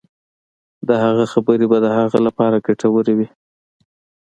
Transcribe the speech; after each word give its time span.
د 0.87 0.89
هغه 1.03 1.25
خبرې 1.33 1.65
به 1.71 1.77
د 1.85 1.87
هغه 1.97 2.19
لپاره 2.27 2.63
ګټورې 2.67 3.13
وي. 3.17 3.27